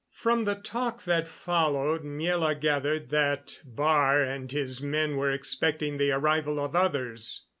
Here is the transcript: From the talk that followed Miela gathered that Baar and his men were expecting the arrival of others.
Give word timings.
From 0.15 0.45
the 0.45 0.55
talk 0.55 1.03
that 1.03 1.27
followed 1.27 2.01
Miela 2.03 2.59
gathered 2.59 3.09
that 3.11 3.59
Baar 3.63 4.23
and 4.25 4.51
his 4.51 4.81
men 4.81 5.15
were 5.15 5.29
expecting 5.31 5.97
the 5.97 6.09
arrival 6.09 6.59
of 6.59 6.75
others. 6.75 7.45